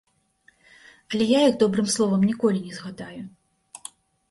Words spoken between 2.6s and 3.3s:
не згадаю.